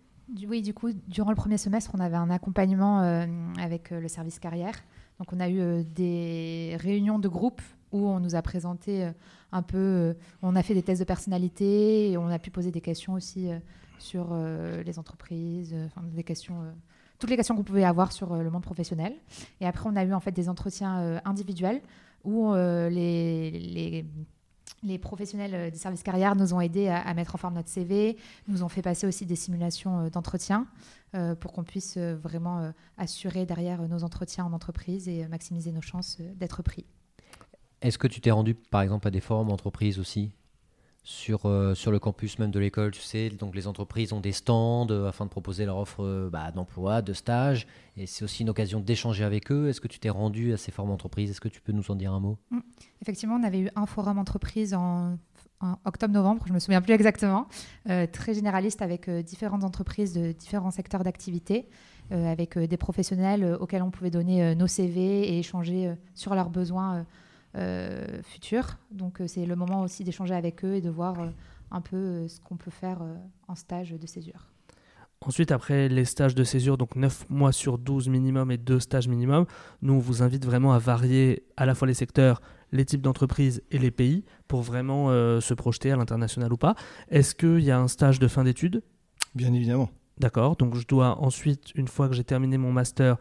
[0.47, 3.01] Oui, du coup, durant le premier semestre, on avait un accompagnement
[3.59, 4.75] avec le service carrière.
[5.19, 9.09] Donc, on a eu des réunions de groupe où on nous a présenté
[9.53, 12.83] un peu, on a fait des tests de personnalité et on a pu poser des
[12.83, 13.49] questions aussi
[13.99, 14.37] sur
[14.85, 15.75] les entreprises,
[16.13, 16.61] des questions
[17.19, 19.15] toutes les questions qu'on pouvait avoir sur euh, le monde professionnel.
[19.61, 21.81] Et après, on a eu en fait des entretiens euh, individuels
[22.25, 24.05] où euh, les,
[24.83, 28.17] les, professionnels des services carrières nous ont aidés à, mettre en forme notre CV,
[28.49, 30.67] nous ont fait passer aussi des simulations d'entretien
[31.41, 36.63] pour qu'on puisse vraiment assurer derrière nos entretiens en entreprise et maximiser nos chances d'être
[36.63, 36.85] pris.
[37.81, 40.33] Est-ce que tu t'es rendu par exemple à des forums entreprises aussi?
[41.09, 44.33] Sur, euh, sur le campus même de l'école, tu sais, donc les entreprises ont des
[44.33, 48.43] stands euh, afin de proposer leur offre euh, bah, d'emploi, de stage, et c'est aussi
[48.43, 49.69] une occasion d'échanger avec eux.
[49.69, 51.95] Est-ce que tu t'es rendu à ces formes entreprises Est-ce que tu peux nous en
[51.95, 52.37] dire un mot?
[52.51, 52.59] Mmh.
[53.01, 55.17] Effectivement, on avait eu un forum entreprise en,
[55.85, 57.49] octobre-novembre, je me souviens plus exactement,
[58.13, 61.69] très généraliste avec différentes entreprises de différents secteurs d'activité,
[62.13, 67.05] avec des professionnels auxquels on pouvait donner nos CV et échanger sur leurs besoins
[67.57, 68.77] euh, futurs.
[68.91, 71.29] Donc euh, c'est le moment aussi d'échanger avec eux et de voir euh,
[71.71, 72.99] un peu ce qu'on peut faire
[73.47, 74.47] en stage de césure.
[75.21, 79.09] Ensuite, après les stages de césure, donc 9 mois sur 12 minimum et 2 stages
[79.09, 79.47] minimum,
[79.83, 83.63] nous, on vous invite vraiment à varier à la fois les secteurs, les types d'entreprises
[83.71, 85.09] et les pays pour vraiment
[85.41, 86.77] se projeter à l'international ou pas.
[87.11, 88.83] Est-ce qu'il y a un stage de fin d'études?
[89.35, 89.91] Bien évidemment.
[90.19, 93.19] D'accord, donc je dois ensuite, une fois que j'ai terminé mon master,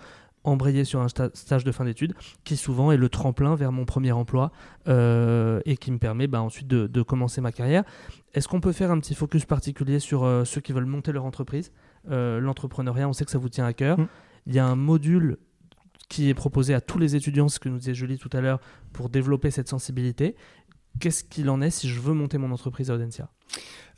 [0.47, 4.11] embrayer sur un stage de fin d'études, qui souvent est le tremplin vers mon premier
[4.11, 4.51] emploi
[4.87, 7.83] euh, et qui me permet bah, ensuite de, commencer ma carrière.
[8.33, 11.25] Est-ce qu'on peut faire un petit focus particulier sur euh, ceux qui veulent monter leur
[11.25, 11.71] entreprise
[12.09, 13.99] euh, L'entrepreneuriat, on sait que ça vous tient à cœur.
[13.99, 14.07] Mm.
[14.47, 15.37] Il y a un module
[16.09, 18.59] qui est proposé à tous les étudiants, ce que nous disait Julie tout à l'heure,
[18.93, 20.35] pour développer cette sensibilité.
[20.99, 23.29] Qu'est-ce qu'il en est si je veux monter mon entreprise à Audencia?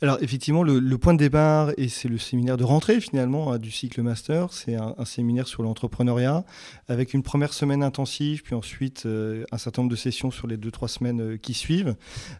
[0.02, 3.70] Alors effectivement, le, point de départ, et c'est le séminaire de rentrée finalement hein, du
[3.70, 6.44] cycle master, c'est un, séminaire sur l'entrepreneuriat,
[6.88, 10.56] avec une première semaine intensive, puis ensuite euh, un certain nombre de sessions sur les
[10.56, 11.96] deux, trois semaines euh, qui suivent.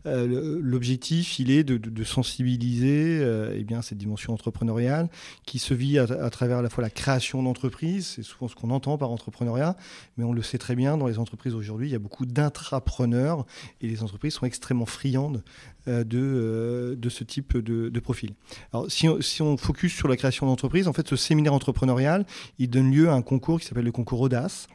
[0.07, 3.21] Euh, l'objectif, il est de, sensibiliser
[3.55, 5.11] eh bien, cette dimension entrepreneuriale
[5.45, 8.55] qui se vit à, à travers à la fois la création d'entreprises, c'est souvent ce
[8.55, 9.77] qu'on entend par entrepreneuriat,
[10.17, 13.45] mais on le sait très bien, dans les entreprises aujourd'hui, il y a beaucoup d'intrapreneurs,
[13.83, 15.45] et les entreprises sont extrêmement friandes
[15.87, 18.35] de, de ce type de, profil.
[18.73, 22.25] Alors, si on, focus sur la création d'entreprise, en fait, ce séminaire entrepreneurial,
[22.59, 24.69] il donne lieu à un concours qui s'appelle le concours Audace,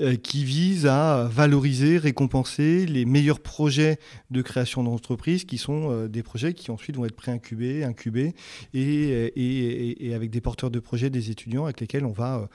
[0.00, 3.98] euh, qui vise à valoriser, récompenser les meilleurs projets
[4.30, 8.34] de création d'entreprise, qui sont euh, des projets qui ensuite vont être pré-incubés, incubés,
[8.74, 12.48] et, avec des porteurs de projets, des étudiants avec lesquels on va,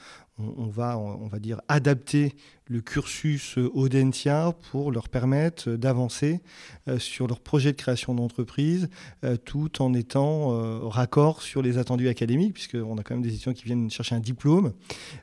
[0.57, 2.35] on, va, on, va dire, adapter
[2.67, 6.39] le cursus Audentia pour leur permettre d'avancer
[6.99, 8.89] sur leur projet de création d'entreprise
[9.43, 13.65] tout en étant raccord sur les attendus académiques, puisqu'on a quand même des étudiants qui
[13.65, 14.71] viennent chercher un diplôme.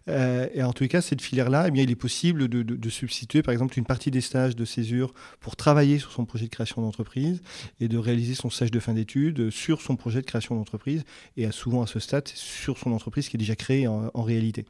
[0.06, 3.42] et en tous les cas, cette filière-là, eh bien, il est possible de, de, substituer,
[3.42, 6.82] par exemple, une partie des stages de césure pour travailler sur son projet de création
[6.82, 7.40] d'entreprise
[7.80, 11.04] et de réaliser son stage de fin d'études sur son projet de création d'entreprise
[11.36, 14.66] et souvent à ce stade sur son entreprise qui est déjà créée en, réalité.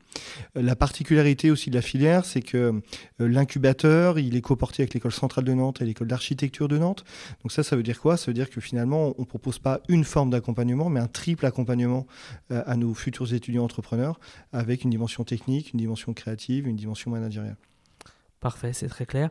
[0.55, 2.81] La particularité aussi de la filière, c'est que euh,
[3.29, 7.05] l'incubateur, il est coporté avec l'école centrale de Nantes et l'école d'architecture de Nantes.
[7.43, 8.17] Donc ça, ça veut dire quoi?
[8.17, 11.47] Ça veut dire que finalement, on ne propose pas une forme d'accompagnement, mais un triple
[11.47, 12.07] accompagnement
[12.51, 14.21] euh, à nos futurs étudiants entrepreneurs
[14.53, 17.57] avec une dimension technique, une dimension créative, une dimension managériale.
[18.41, 19.31] Parfait, c'est très clair.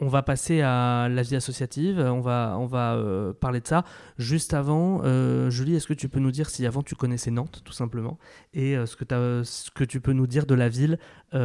[0.00, 3.84] On va passer à la vie associative, on va, on va euh, parler de ça.
[4.18, 7.62] Juste avant, euh, Julie, est-ce que tu peux nous dire si avant tu connaissais Nantes,
[7.64, 8.18] tout simplement,
[8.52, 8.96] et euh, ce,
[9.70, 10.98] que tu peux nous dire de la ville,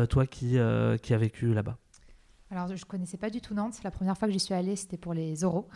[0.09, 0.57] toi qui,
[1.01, 1.77] qui as vécu là-bas?
[2.51, 3.79] Alors, je ne connaissais pas du tout Nantes.
[3.83, 5.69] La première fois que j'y suis allée, c'était pour les oraux.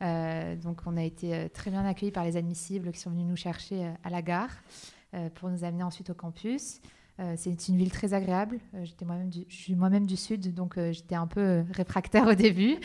[0.00, 3.92] donc, on a été très bien accueillis par les admissibles qui sont venus nous chercher
[4.02, 4.50] à la gare
[5.34, 6.80] pour nous amener ensuite au campus.
[7.20, 8.60] Euh, c'est une ville très agréable.
[8.74, 12.34] Euh, j'étais moi-même je suis moi-même du sud, donc euh, j'étais un peu réfractaire au
[12.34, 12.76] début.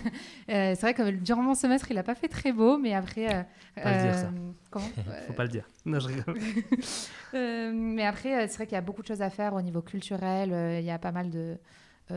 [0.48, 3.46] c'est vrai que durant mon semestre, il n'a pas fait très beau, mais après.
[3.74, 4.32] Faut pas le dire ça.
[4.70, 4.86] Comment
[5.26, 5.68] Faut pas le dire.
[5.84, 6.38] Non, je rigole.
[7.74, 10.78] mais après, c'est vrai qu'il y a beaucoup de choses à faire au niveau culturel.
[10.80, 11.58] Il y a pas mal de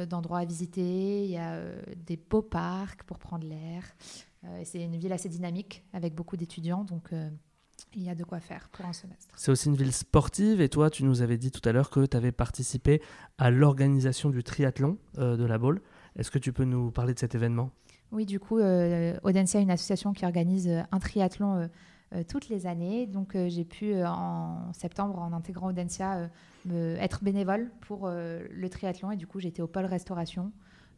[0.10, 1.24] d'endroits à visiter.
[1.26, 1.60] Il y a
[1.96, 3.84] des beaux parcs pour prendre l'air.
[4.64, 7.12] c'est une ville assez dynamique avec beaucoup d'étudiants, donc
[7.96, 9.34] il y a de quoi faire pour un semestre.
[9.38, 12.06] C'est aussi une ville sportive et toi, tu nous avais dit tout à l'heure que
[12.06, 13.02] tu avais participé
[13.38, 15.82] à l'organisation du triathlon euh, de la Baule.
[16.16, 17.72] Est-ce que tu peux nous parler de cet événement?
[18.12, 21.70] Oui, du coup, euh, Audencia est une association qui organise euh, un triathlon
[22.30, 23.08] toutes les années.
[23.08, 26.30] Donc, j'ai pu, en septembre, en intégrant Audencia,
[26.72, 30.52] être bénévole pour le triathlon et du coup, j'étais au pôle restauration.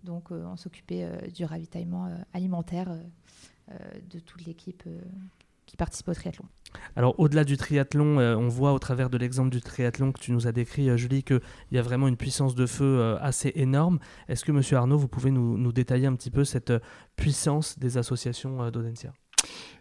[0.04, 2.94] Donc, on s'occupait du ravitaillement alimentaire
[3.70, 4.84] de toute l'équipe
[6.08, 6.46] au triathlon.
[6.96, 10.32] Alors au-delà du triathlon, euh, on voit au travers de l'exemple du triathlon que tu
[10.32, 13.52] nous as décrit, euh, Julie, qu'il y a vraiment une puissance de feu euh, assez
[13.56, 14.00] énorme.
[14.28, 16.74] Est-ce que, Monsieur Arnaud, vous pouvez nous, nous, détailler un petit peu cette
[17.16, 19.14] puissance des associations d'Audencia?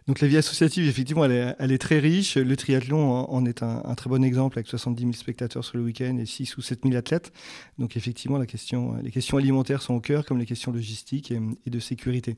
[0.07, 2.37] Donc la vie associative, effectivement, elle est, très riche.
[2.37, 6.17] Le triathlon en, est un, très bon exemple avec 70 000 spectateurs sur le week-end
[6.17, 7.33] et 6 ou 7 000 athlètes.
[7.79, 12.35] Donc effectivement, les questions alimentaires sont au cœur, comme les questions logistiques et, de sécurité.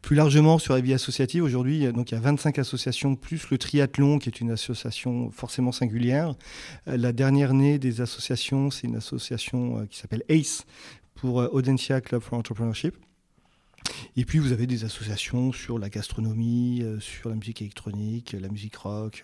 [0.00, 3.58] Plus largement, sur la vie associative, aujourd'hui, donc il y a 25 associations, plus le
[3.58, 6.34] triathlon, qui est une association forcément singulière.
[6.88, 10.64] Euh, la dernière née des associations, c'est une association euh, qui s'appelle ACE,
[11.14, 12.96] pour euh, Audencia Club for Entrepreneurship.
[14.16, 18.48] Et puis vous avez des associations sur la gastronomie, euh, sur la musique électronique, la
[18.48, 19.22] musique rock,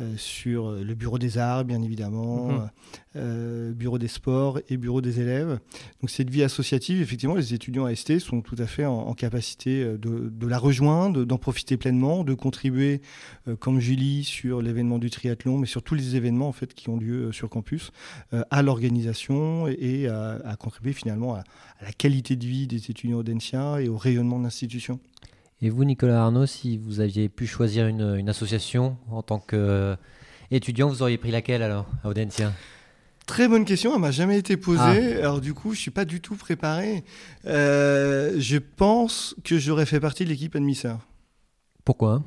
[0.00, 2.70] euh, sur le bureau des arts bien évidemment, mhm.
[3.16, 5.58] euh, bureau des sports et bureau des élèves.
[6.00, 9.84] Donc cette vie associative, effectivement, les étudiants à ST sont tout à fait en, capacité
[9.84, 13.02] de, la rejoindre, d'en profiter pleinement, de contribuer,
[13.58, 16.96] comme Julie, sur l'événement du triathlon, mais sur tous les événements en fait qui ont
[16.96, 17.92] lieu sur campus,
[18.50, 21.44] à l'organisation et à, contribuer finalement à,
[21.82, 24.98] la qualité de vie des étudiants audenciens et au rayonnement de l'institution.
[25.60, 31.02] Et vous, Nicolas Arnaud, si vous aviez pu choisir une, association en tant qu'étudiant, vous
[31.02, 32.52] auriez pris laquelle alors, à Audencia?
[33.26, 34.80] Très bonne question, elle m'a jamais été posée.
[35.16, 35.18] Ah.
[35.18, 37.04] Alors du coup, je suis pas du tout préparé.
[37.46, 40.98] Euh, je pense que j'aurais fait partie de l'équipe admisseur.
[41.84, 42.22] Pourquoi?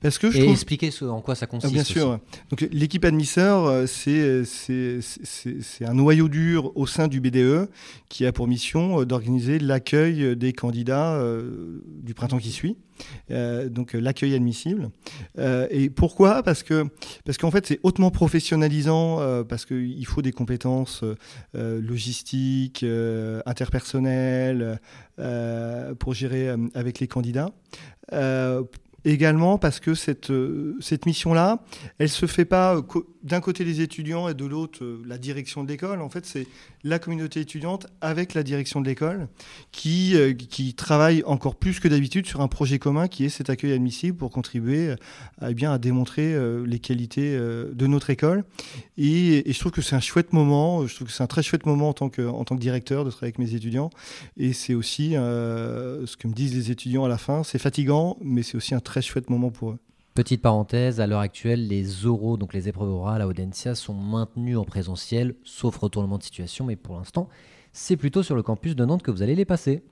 [0.00, 0.52] Parce que je Et trouve...
[0.52, 1.72] expliquer en quoi ça consiste.
[1.72, 2.18] Ah, bien sûr.
[2.50, 7.68] Donc l'équipe admisseur, euh, c'est c'est un noyau dur au sein du BDE
[8.08, 12.76] qui a pour mission euh, d'organiser l'accueil des candidats euh, du printemps qui suit.
[13.28, 14.90] donc l'accueil admissible.
[15.38, 16.42] et pourquoi?
[16.42, 16.86] Parce que
[17.24, 21.02] parce qu'en fait c'est hautement professionnalisant parce qu'il faut des compétences
[21.54, 22.84] logistiques,
[23.46, 24.80] interpersonnelles
[25.98, 27.50] pour gérer avec les candidats
[29.04, 31.62] également parce que cette, euh, mission-là,
[31.98, 32.82] elle se fait pas euh,
[33.22, 36.00] d'un côté les étudiants et de l'autre euh, la direction de l'école.
[36.00, 36.46] En fait, c'est
[36.84, 39.28] la communauté étudiante avec la direction de l'école
[39.72, 40.14] qui,
[40.50, 44.16] qui travaille encore plus que d'habitude sur un projet commun qui est cet accueil admissible
[44.16, 44.94] pour contribuer
[45.40, 48.44] à, eh bien, à démontrer les qualités de notre école.
[48.96, 51.42] Et, et je trouve que c'est un chouette moment, je trouve que c'est un très
[51.42, 53.90] chouette moment en tant que, en tant que directeur de travailler avec mes étudiants.
[54.36, 58.42] Et c'est aussi ce que me disent les étudiants à la fin, c'est fatigant, mais
[58.42, 59.78] c'est aussi un très chouette moment pour eux.
[60.14, 64.56] Petite parenthèse, à l'heure actuelle, les oraux, donc les épreuves orales à Audencia, sont maintenus
[64.56, 67.28] en présentiel, sauf retournement de situation, mais pour l'instant,
[67.72, 69.82] c'est plutôt sur le campus de Nantes que vous allez les passer.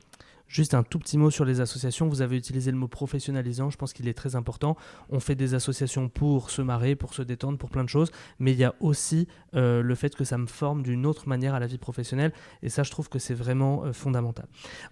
[0.52, 2.08] Juste un tout petit mot sur les associations.
[2.08, 3.70] Vous avez utilisé le mot professionnalisant.
[3.70, 4.76] Je pense qu'il est très important.
[5.08, 8.10] On fait des associations pour se marrer, pour se détendre, pour plein de choses.
[8.38, 11.54] Mais il y a aussi euh, le fait que ça me forme d'une autre manière
[11.54, 12.34] à la vie professionnelle.
[12.62, 14.44] Et ça, je trouve que c'est vraiment euh, fondamental.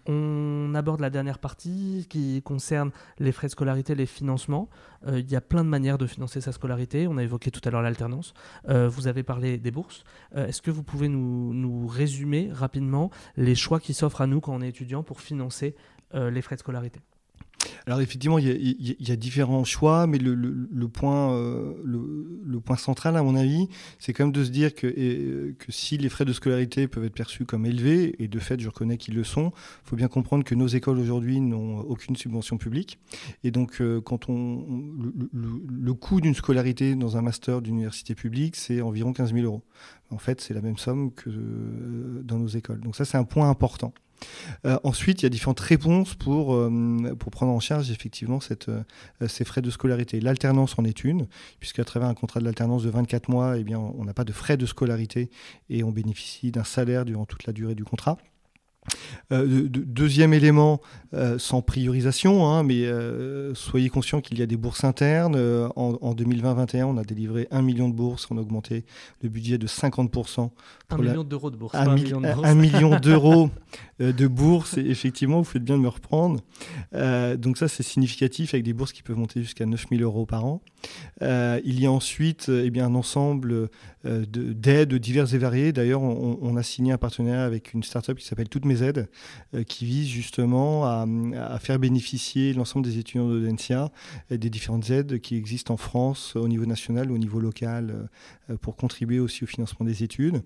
[0.06, 4.70] On aborde la dernière partie qui concerne les frais de scolarité, les financements.
[5.08, 7.06] Euh, il y a plein de manières de financer sa scolarité.
[7.06, 8.32] On a évoqué tout à l'heure l'alternance.
[8.66, 10.04] vous avez parlé des bourses.
[10.34, 14.54] Est-ce que vous pouvez nous, nous résumer rapidement les choix qui s'offrent à nous quand
[14.54, 15.49] on est étudiant pour financer
[16.12, 17.00] les frais de scolarité
[17.86, 18.46] alors effectivement, il
[19.00, 24.12] y, a, différents choix, mais le, point, euh, le, point central, à mon avis, c'est
[24.12, 27.66] quand même de se dire que, si les frais de scolarité peuvent être perçus comme
[27.66, 29.52] élevés, et de fait, je reconnais qu'ils le sont,
[29.84, 32.98] il faut bien comprendre que nos écoles aujourd'hui n'ont aucune subvention publique.
[33.44, 34.64] Et donc, euh, quand on,
[35.32, 39.62] le, coût d'une scolarité dans un master d'université publique, c'est environ 15 000 euros.
[40.10, 42.80] En fait, c'est la même somme que euh, dans nos écoles.
[42.80, 43.92] Donc ça, c'est un point important.
[44.66, 48.82] Euh, ensuite, il y a différentes réponses pour, euh, prendre en charge effectivement euh,
[49.28, 50.20] ces frais de scolarité.
[50.20, 51.26] L'alternance en est une,
[51.58, 54.56] puisqu'à travers un contrat de l'alternance de 24 mois, eh on n'a pas de frais
[54.56, 55.30] de scolarité
[55.68, 58.18] et on bénéficie d'un salaire durant toute la durée du contrat.
[59.32, 60.80] Euh, deuxième élément,
[61.14, 65.36] euh, sans priorisation, hein, mais euh, soyez conscients qu'il y a des bourses internes.
[65.76, 68.84] en, 2020-2021, on a délivré 1 million de bourses, on a augmenté
[69.22, 70.50] le budget de 50%.
[70.90, 71.74] 1 million d'euros de bourses.
[71.74, 71.94] 1,
[72.54, 73.50] million d'euros
[74.00, 76.40] de bourses, et effectivement, vous faites bien de me reprendre.
[77.38, 80.60] donc ça, c'est significatif, avec des bourses qui peuvent monter jusqu'à 9000 euros par an.
[81.20, 83.68] il y a ensuite eh bien, un ensemble
[84.04, 85.72] d'aides diverses et variées.
[85.72, 89.08] D'ailleurs, on, on, a signé un partenariat avec une start-up qui s'appelle Toutes mes aides,
[89.54, 91.06] euh, qui vise justement à,
[91.58, 93.90] faire bénéficier l'ensemble des étudiants d'Audencia
[94.30, 98.08] des différentes aides qui existent en France au niveau national, au niveau local,
[98.50, 100.42] euh, pour contribuer aussi au financement des études.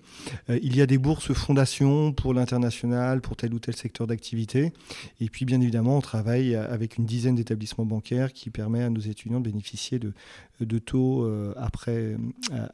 [0.51, 4.73] Euh, il y a des bourses fondations pour l'international, pour tel ou tel secteur d'activité.
[5.21, 9.01] Et puis, bien évidemment, on travaille avec une dizaine d'établissements bancaires qui permet à nos
[9.01, 10.13] étudiants de bénéficier de,
[10.61, 12.17] de taux après,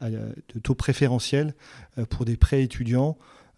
[0.01, 1.53] de taux préférentiels
[2.09, 3.17] pour des prêts étudiants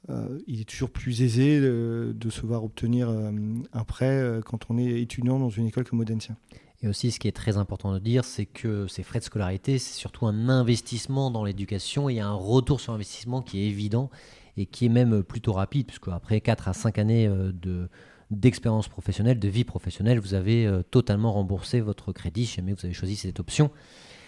[0.09, 3.31] euh, il est toujours plus aisé de, se voir obtenir euh,
[3.71, 6.35] un prêt euh, quand on est étudiant dans une école comme Audencia.
[6.81, 9.79] Et aussi, ce qui est très important de dire, c'est que ces frais de scolarité,
[9.79, 14.09] c'est surtout un investissement dans l'éducation et un retour sur investissement qui est évident
[14.57, 17.87] et qui est même plutôt rapide, puisque après 4 à 5 années de,
[18.31, 22.93] d'expérience professionnelle, de vie professionnelle, vous avez totalement remboursé votre crédit si jamais vous avez
[22.93, 23.71] choisi cette option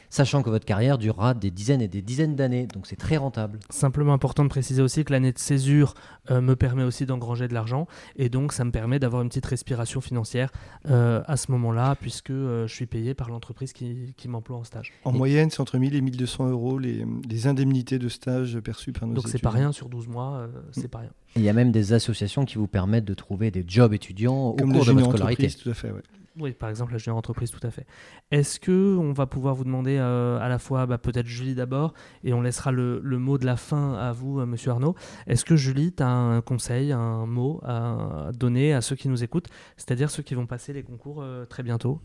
[0.09, 3.59] sachant que votre carrière durera des dizaines et des dizaines d'années, donc c'est très rentable.
[3.69, 5.93] Simplement important de préciser aussi que l'année de césure
[6.31, 9.45] euh, me permet aussi d'engranger de l'argent, et donc ça me permet d'avoir une petite
[9.45, 10.51] respiration financière
[10.89, 14.91] euh, à ce moment-là, puisque euh, je suis payé par l'entreprise qui, m'emploie en stage.
[15.03, 19.07] En moyenne, c'est entre 1000 et 1200 euros les, les, indemnités de stage perçues par
[19.07, 21.11] nos Donc c'est pas rien sur 12 mois, c'est pas rien.
[21.35, 24.55] Il y a même des associations qui vous permettent de trouver des jobs étudiants au
[24.55, 25.49] cours de votre scolarité.
[25.49, 26.01] Tout à fait, ouais.
[26.37, 27.85] Oui, par exemple, la junior entreprise, tout à fait.
[28.29, 31.93] Est-ce que on va pouvoir vous demander euh, à la fois, bah, peut-être Julie d'abord,
[32.23, 34.95] et on laissera le, mot de la fin à vous, euh, Monsieur Arnaud.
[35.27, 39.23] Est-ce que Julie, tu as un conseil, un mot à donner à ceux qui nous
[39.23, 42.01] écoutent, c'est-à-dire ceux qui vont passer les concours euh, très bientôt?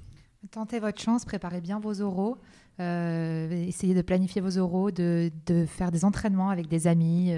[0.53, 2.39] Tentez votre chance, préparez bien vos oraux,
[2.79, 5.31] essayez de planifier vos oraux, de,
[5.67, 7.31] faire des entraînements avec des amis,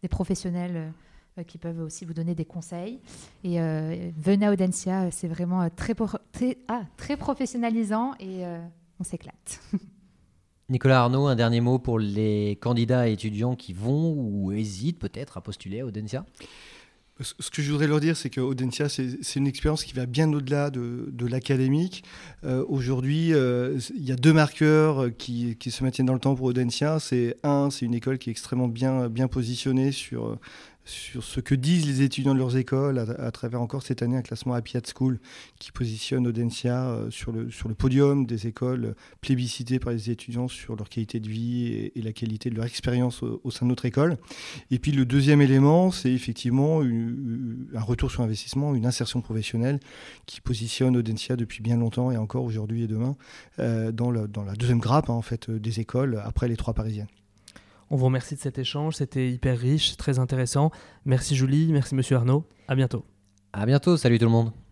[0.00, 0.94] des professionnels
[1.44, 3.00] qui peuvent aussi vous donner des conseils.
[3.44, 5.94] Et euh, venez à Audencia, c'est vraiment euh, très,
[6.32, 8.44] très, ah, très professionnalisant et
[9.00, 9.60] on s'éclate.
[10.68, 15.36] Nicolas Arnaud, un dernier mot pour les candidats et étudiants qui vont ou hésitent peut-être
[15.36, 16.24] à postuler à Audencia?
[17.18, 20.30] Ce que je voudrais leur dire, c'est que Audencia, c'est une expérience qui va bien
[20.30, 22.04] au-delà de, l'académique.
[22.42, 27.00] Aujourd'hui, il y a deux marqueurs qui, qui, se maintiennent dans le temps pour Audencia.
[27.00, 30.38] C'est un, c'est une école qui est extrêmement bien, bien positionnée sur
[30.86, 34.22] sur ce que disent les étudiants de leurs écoles à, travers encore cette année un
[34.22, 35.18] classement Happy School
[35.58, 40.88] qui positionne Audencia euh, sur le, podium des écoles plébiscitées par les étudiants sur leur
[40.88, 44.16] qualité de vie et, la qualité de leur expérience au, sein de notre école.
[44.70, 49.80] Et puis le deuxième élément, c'est effectivement un retour sur investissement, une insertion professionnelle
[50.26, 53.16] qui positionne Audencia depuis bien longtemps et encore aujourd'hui et demain
[53.58, 57.08] euh, dans, dans, la deuxième grappe hein, en fait, des écoles après les trois parisiennes.
[57.90, 60.70] On vous remercie de cet échange, c'était hyper riche, très intéressant.
[61.04, 63.04] Merci Julie, merci Monsieur Arnaud, à bientôt.
[63.52, 64.65] À bientôt, salut tout le monde.